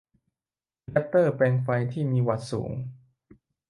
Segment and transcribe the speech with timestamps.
[0.93, 2.71] อะแดปเตอร์แปลงไฟที่มีวัตต์สูง